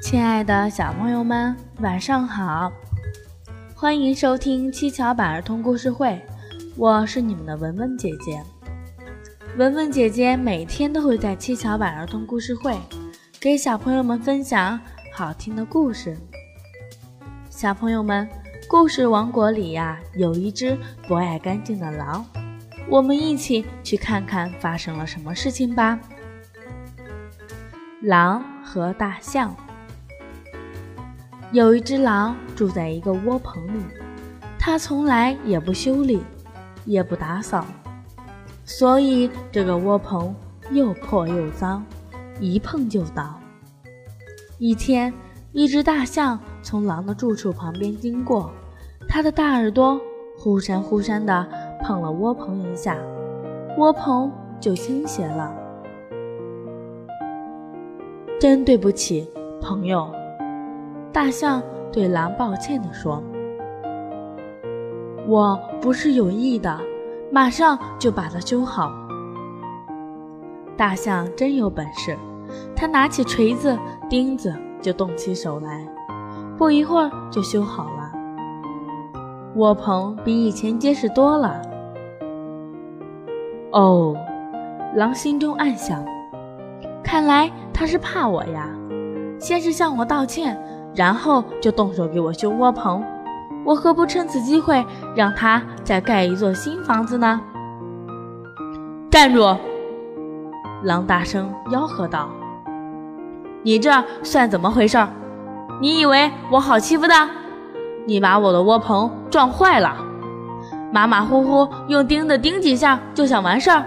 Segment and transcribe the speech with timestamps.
[0.00, 2.72] 亲爱的小朋友们，晚上好！
[3.74, 6.20] 欢迎收听七巧板儿童故事会，
[6.76, 8.42] 我是你们的文文姐姐。
[9.56, 12.78] 文文姐姐每天都会在七巧板儿童故事会
[13.40, 14.80] 给小朋友们分享
[15.12, 16.16] 好听的故事。
[17.48, 18.28] 小朋友们，
[18.68, 22.24] 故事王国里呀，有一只不爱干净的狼，
[22.88, 25.98] 我们一起去看看发生了什么事情吧。
[28.02, 29.54] 狼和大象。
[31.52, 33.82] 有一只狼住在一个窝棚里，
[34.58, 36.22] 它从来也不修理，
[36.86, 37.66] 也不打扫，
[38.64, 40.34] 所以这个窝棚
[40.70, 41.84] 又破又脏，
[42.40, 43.38] 一碰就倒。
[44.58, 45.12] 一天，
[45.52, 48.50] 一只大象从狼的住处旁边经过，
[49.06, 50.00] 它的大耳朵
[50.38, 51.46] 忽闪忽闪地
[51.82, 52.96] 碰了窝棚一下，
[53.76, 55.54] 窝棚就倾斜了。
[58.40, 59.30] 真对不起，
[59.60, 60.10] 朋友。
[61.12, 63.22] 大象对狼抱歉地说
[65.28, 66.80] ：“我不是有意的，
[67.30, 68.90] 马上就把它修好。”
[70.74, 72.16] 大象真有本事，
[72.74, 75.86] 他拿起锤子、钉子就动起手来，
[76.56, 78.10] 不一会儿就修好了。
[79.56, 81.60] 窝棚比以前结实多了。
[83.72, 84.16] 哦，
[84.94, 86.02] 狼心中暗想：
[87.10, 88.68] 看来他是怕我呀，
[89.40, 90.56] 先是向我道歉。
[90.94, 93.02] 然后就动手给我修窝棚，
[93.64, 94.84] 我何不趁此机会
[95.16, 97.40] 让他再盖一座新房子呢？
[99.10, 99.56] 站住！
[100.84, 102.28] 狼大声吆喝道
[103.62, 103.90] ：“你这
[104.22, 104.98] 算怎么回事？
[105.80, 107.14] 你以为我好欺负的？
[108.06, 109.96] 你把我的窝棚撞坏了，
[110.92, 113.84] 马马虎虎用钉子钉几下就想完事儿？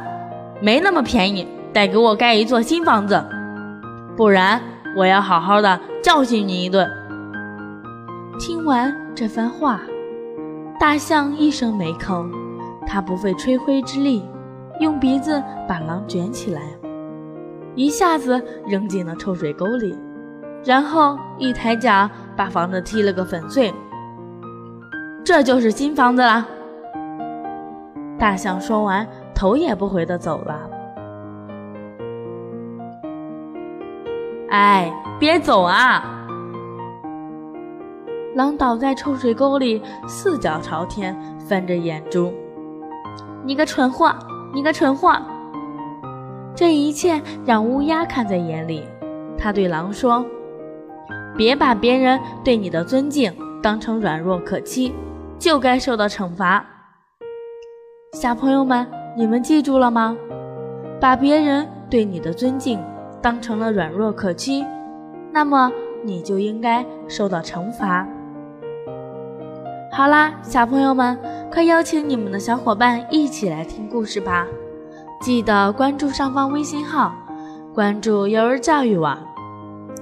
[0.62, 3.24] 没那么便宜，得给我盖一座新房子，
[4.16, 4.62] 不然
[4.96, 6.86] 我要好好的。”教训你一顿。
[8.38, 9.80] 听完这番话，
[10.78, 12.30] 大象一声没吭，
[12.86, 14.22] 它不费吹灰之力，
[14.82, 16.62] 用鼻子把狼卷起来，
[17.74, 19.98] 一下子扔进了臭水沟里，
[20.66, 23.74] 然后一抬脚把房子踢了个粉碎。
[25.24, 26.46] 这就是新房子了。
[28.20, 30.70] 大象说完，头也不回地走了。
[34.54, 34.94] 哎。
[35.20, 36.04] 别走啊！
[38.36, 41.16] 狼倒在臭水沟里，四脚朝天，
[41.48, 42.34] 翻着眼珠。
[43.46, 44.14] 你个蠢货！
[44.54, 45.16] 你个蠢货！
[46.54, 48.86] 这一切让乌鸦看在眼里。
[49.38, 50.26] 他对狼说
[51.38, 54.94] ：“别把别人对你的尊敬当成软弱可欺，
[55.40, 56.66] 就该受到惩罚。”
[58.12, 60.18] 小朋友们，你们记住了吗？
[61.00, 62.78] 把别人对你的尊敬
[63.24, 64.64] 当成了软弱可欺。
[65.32, 65.72] 那么
[66.04, 68.08] 你就应该受到惩罚。
[69.92, 71.18] 好啦，小朋友们，
[71.52, 74.46] 快邀请你们的小伙伴一起来听故事吧！
[75.22, 77.14] 记得关注上方微信号，
[77.74, 79.18] 关注幼儿教育网，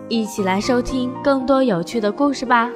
[0.10, 2.70] 一起来收听更多有趣的故事吧。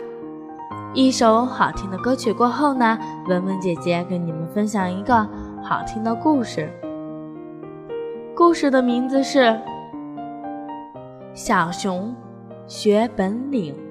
[0.93, 5.27] 一首好听的歌曲过后呢，文文姐姐跟你们分享一个
[5.63, 6.69] 好听的故事。
[8.35, 9.39] 故事的名字是
[11.35, 12.09] 《小熊》。
[12.67, 13.84] 学本领。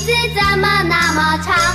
[0.00, 1.69] 日子怎么那么长？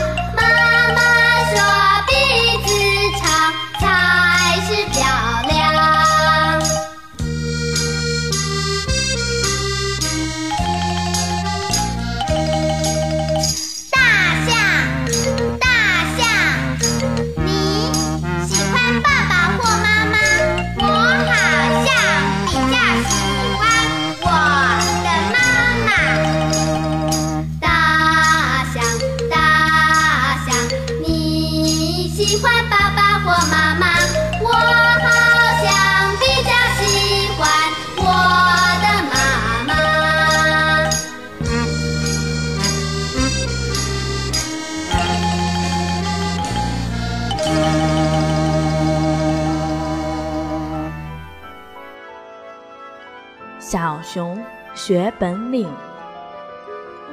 [53.75, 54.42] 小熊
[54.74, 55.68] 学本领。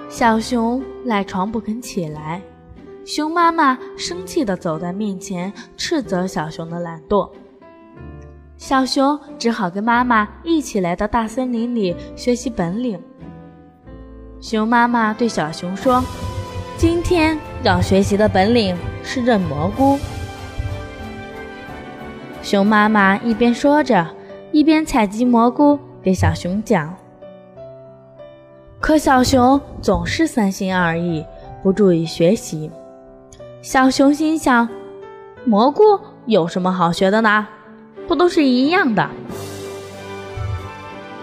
[0.08, 2.40] 小熊赖床不肯起来，
[3.04, 7.28] 熊妈妈生气地走在面前，斥责小熊的懒惰。
[8.56, 12.96] 小熊只好跟妈妈一起来到大森林里学习本领。
[14.40, 16.00] 熊妈妈对小熊说
[16.78, 19.98] ：“今天要学习的本领是认蘑菇。”
[22.40, 24.06] 熊妈妈一边说着，
[24.52, 26.94] 一边采集蘑菇给小熊讲。
[28.80, 31.24] 可小熊总是三心二意，
[31.62, 32.70] 不注意学习。
[33.60, 34.68] 小熊心想：
[35.44, 35.82] 蘑菇
[36.26, 37.46] 有什么好学的呢？
[38.08, 39.08] 不都是一样的？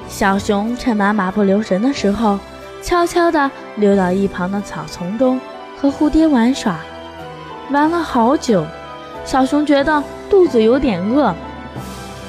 [0.07, 2.39] 小熊趁妈妈不留神的时候，
[2.81, 5.39] 悄悄地溜到一旁的草丛中，
[5.77, 6.79] 和蝴蝶玩耍。
[7.71, 8.65] 玩了好久，
[9.25, 11.35] 小熊觉得肚子有点饿。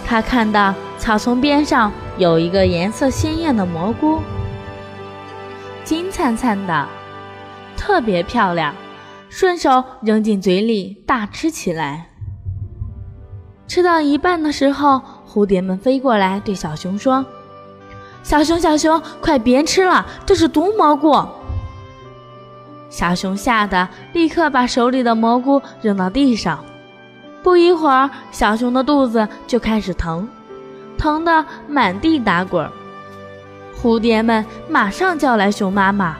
[0.04, 4.20] 他看到草丛边上有一个颜色鲜艳的蘑菇。
[5.84, 6.88] 金灿灿的，
[7.76, 8.74] 特别漂亮，
[9.28, 12.08] 顺手扔进嘴里大吃起来。
[13.66, 17.24] 吃到一半的时候，蝴蝶们飞过来对小熊说
[18.22, 21.24] ：“小熊，小熊，快别吃了，这是毒蘑菇！”
[22.90, 26.64] 小熊吓得立刻把手里的蘑菇扔到地上。
[27.42, 30.28] 不一会儿，小熊的肚子就开始疼，
[31.00, 32.68] 疼得满地打滚。
[33.74, 36.18] 蝴蝶们马上叫来熊妈妈。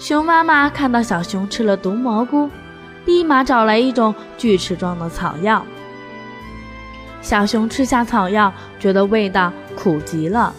[0.00, 2.50] 熊妈妈看到小熊吃了毒蘑菇，
[3.04, 5.64] 立马找来一种锯齿状的草药。
[7.22, 10.52] 小熊吃下草药，觉得味道苦极了，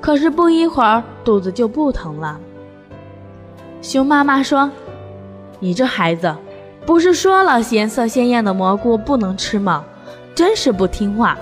[0.00, 2.38] 可是不一会儿肚子就不疼了。
[3.82, 4.70] 熊妈妈说
[5.58, 6.34] ：“你这孩子，
[6.86, 9.84] 不是说了颜色鲜艳的蘑菇不能吃吗？
[10.36, 11.36] 真是不听话。”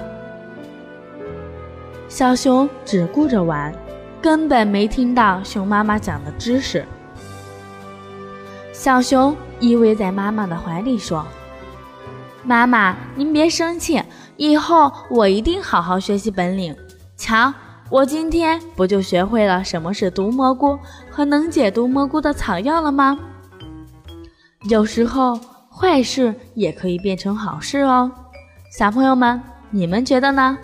[2.12, 3.74] 小熊只顾着玩，
[4.20, 6.86] 根本没听到熊妈妈讲的知识。
[8.70, 11.26] 小熊依偎在妈妈的怀里说
[12.44, 14.02] ：“妈妈，您别生气，
[14.36, 16.76] 以后我一定好好学习本领。
[17.16, 17.50] 瞧，
[17.88, 20.78] 我今天不就学会了什么是毒蘑菇
[21.10, 23.18] 和能解毒蘑菇的草药了吗？
[24.68, 28.12] 有时候坏事也可以变成好事哦。
[28.70, 30.58] 小朋友们，你们觉得呢？”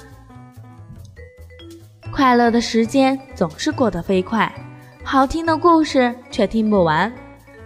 [2.19, 4.53] 快乐的时间总是过得飞快，
[5.05, 7.13] 好听的故事却听不完。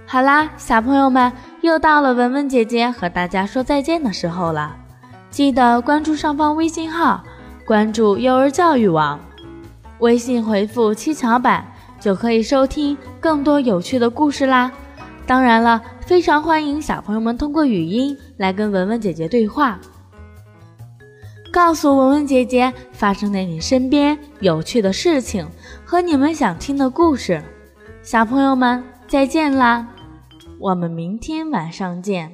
[0.05, 1.33] 好啦，小朋友们，
[1.63, 4.77] 又到了文文姐姐和大家说再见的时候了。
[5.31, 7.25] 记得关注上方微信号，
[7.65, 9.19] 关注幼儿教育网，
[10.01, 11.67] 微信回复“七巧板”
[11.99, 14.71] 就可以收听更多有趣的故事啦。
[15.27, 19.79] 当然了，非常欢迎小朋友们通过语音来跟文文姐姐对话。
[21.53, 25.47] 告诉文文姐姐发生在你身边有趣的事情
[25.85, 27.43] 和你们想听的故事，
[28.03, 29.87] 小朋友们再见啦！
[30.59, 32.33] 我们明天晚上见。